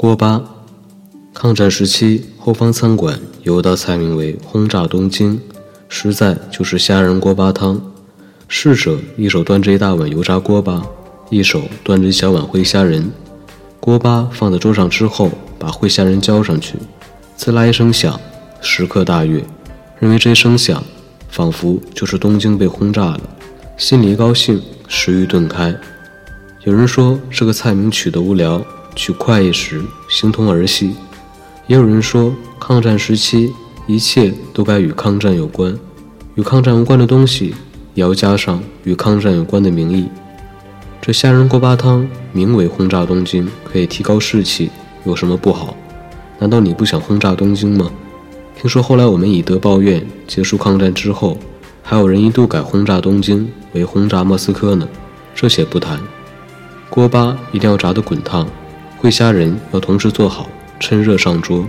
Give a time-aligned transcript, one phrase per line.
[0.00, 0.40] 锅巴，
[1.34, 5.40] 抗战时期后方餐馆有道菜名为“轰炸东京”，
[5.90, 7.82] 实在就是虾仁锅巴汤。
[8.46, 10.86] 侍者一手端着一大碗油炸锅巴，
[11.30, 13.10] 一手端着一小碗烩虾仁。
[13.80, 16.76] 锅巴放在桌上之后，把烩虾仁浇上去，
[17.34, 18.20] 滋啦一声响，
[18.60, 19.44] 食客大悦，
[19.98, 20.80] 认为这一声响
[21.28, 23.20] 仿佛就是东京被轰炸了，
[23.76, 25.74] 心里一高兴，食欲顿开。
[26.62, 28.64] 有人说这个菜名取得无聊，
[28.98, 30.88] 取快一时，形同儿戏；
[31.68, 33.54] 也有人说抗战时期
[33.86, 35.78] 一切都该与抗战有关，
[36.34, 37.54] 与抗战无关的东西
[37.94, 40.08] 也要加上与抗战有关的名义。
[41.00, 44.68] 这虾仁锅巴汤名为轰炸东京，可以提高士气，
[45.04, 45.76] 有什么不好？
[46.40, 47.88] 难道你不想轰炸东京吗？
[48.60, 51.38] 听说后来我们以德报怨，结束抗战之后，
[51.84, 54.88] 还有人一度改轰炸东京为轰炸莫斯科呢。
[55.36, 56.00] 这些不谈，
[56.90, 58.44] 锅巴一定要炸得滚烫，
[59.00, 60.48] 烩虾仁要同时做好，
[60.80, 61.64] 趁热上桌。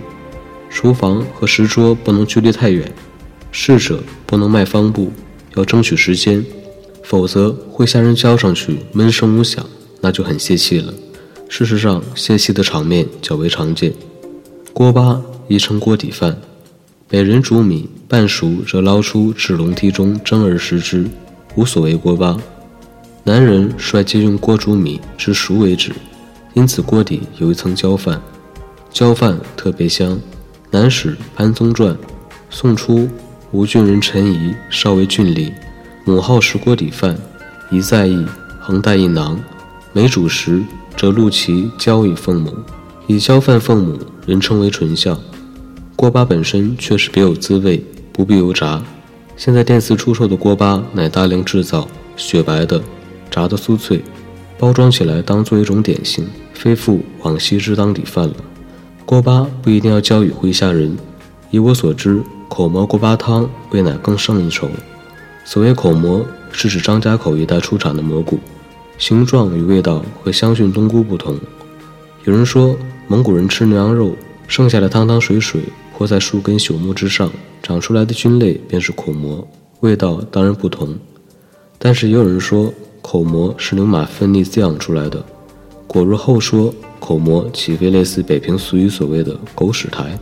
[0.68, 2.92] 厨房和石桌不能距离太远，
[3.52, 5.12] 侍者不能迈方步，
[5.54, 6.44] 要争取时间。
[7.04, 9.64] 否则，会虾仁浇上去闷声无响，
[10.00, 10.92] 那就很泄气了。
[11.48, 13.92] 事实上，泄气的场面较为常见。
[14.72, 16.36] 锅巴亦称锅底饭，
[17.08, 21.08] 每人煮米半熟则捞出至笼屉中蒸而食之，
[21.56, 22.36] 无所谓锅巴。
[23.24, 25.90] 男人率皆用锅煮米至熟为止，
[26.54, 28.20] 因此锅底有一层焦饭，
[28.90, 30.18] 焦饭特别香。
[30.70, 31.96] 南史潘宗传
[32.48, 33.08] 宋初
[33.50, 35.52] 吴郡人陈仪少为郡吏。
[36.04, 37.16] 母好食锅底饭，
[37.70, 38.24] 一在意，
[38.58, 39.38] 恒带一囊。
[39.92, 40.62] 每煮时，
[40.96, 42.54] 则录其焦以奉母，
[43.06, 45.18] 以交饭奉母，人称为纯孝。
[45.94, 48.82] 锅巴本身确实别有滋味，不必油炸。
[49.36, 52.82] 现在店肆出售的锅巴乃大量制造，雪白的，
[53.30, 54.02] 炸得酥脆，
[54.60, 58.34] 包装起来当做一种点心，非复往昔之当底饭了。
[59.06, 60.94] 锅巴不一定要浇与灰虾仁，
[61.50, 64.68] 以我所知，口蘑锅巴汤味乃更胜一筹。
[65.46, 66.22] 所谓口蘑，
[66.52, 68.38] 是指张家口一带出产的蘑菇，
[68.98, 71.34] 形状与味道和香熏冬菇不同。
[72.26, 72.76] 有人说，
[73.08, 74.14] 蒙古人吃牛羊肉，
[74.46, 75.62] 剩下的汤汤水水
[75.96, 77.32] 泼在树根朽木之上，
[77.62, 79.48] 长出来的菌类便是口蘑，
[79.80, 80.94] 味道当然不同。
[81.78, 82.70] 但是也有人说，
[83.02, 85.24] 口蘑是牛马奋力滋养出来的。
[85.86, 90.18] 果若后说，口蘑岂非类似北平俗语所谓的“狗屎苔”？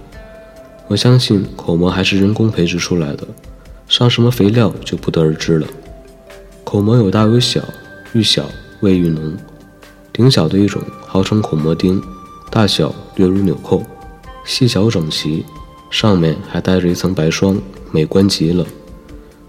[0.89, 3.27] 我相信口蘑还是人工培植出来的。
[3.89, 5.66] 上什么肥料就不得而知了。
[6.65, 7.62] 口蘑有大有小，
[8.12, 8.44] 愈小
[8.81, 9.37] 味愈浓。
[10.12, 12.03] 顶小的一种号称口蘑丁，
[12.50, 13.83] 大小略如纽扣，
[14.45, 15.45] 细小整齐，
[15.91, 17.59] 上面还带着一层白霜，
[17.93, 18.66] 美观极了。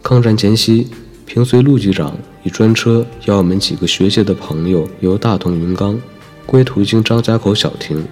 [0.01, 0.87] 抗战前夕，
[1.29, 6.01] 平绥陆局长以专车邀我们几个学界的朋友由大同云冈
[6.43, 8.03] 归途经张家口小亭，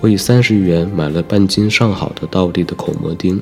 [0.00, 3.38] 我以三十余元买了半斤上好的道地的口蘑丁。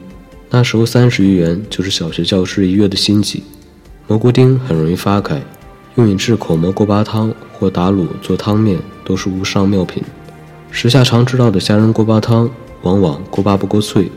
[0.50, 3.44] 那时候三十余元就是小学教师一月的薪级。
[4.08, 5.40] 蘑菇丁很容易发开，
[5.94, 10.02] 用以制口蘑锅巴汤或打卤做汤面都是无上妙品。
[10.72, 12.50] 时下常知道的虾仁锅巴汤，
[12.82, 14.10] 往往锅巴不够脆，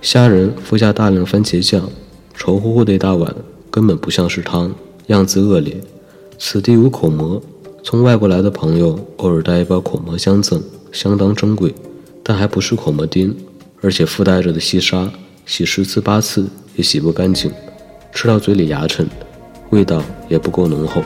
[0.00, 1.86] 虾仁附加大量番茄酱，
[2.34, 3.34] 稠乎乎的一大碗，
[3.78, 4.74] 根本不像是汤，
[5.06, 5.80] 样子恶劣。
[6.36, 7.40] 此地无口蘑，
[7.84, 11.72] 从外国来的朋友偶尔带一包口蘑相赠，相当珍贵，
[12.24, 13.32] 但还不是口蘑丁，
[13.80, 15.08] 而且附带着的细沙。
[15.46, 17.52] 洗十次八次也洗不干净，
[18.12, 19.06] 吃到嘴里牙碜，
[19.70, 21.00] 味道也不够浓厚。